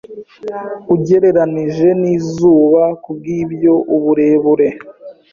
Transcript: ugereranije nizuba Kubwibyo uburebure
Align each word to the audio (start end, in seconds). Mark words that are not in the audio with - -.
ugereranije 0.93 1.87
nizuba 2.01 2.83
Kubwibyo 3.03 3.73
uburebure 3.95 4.67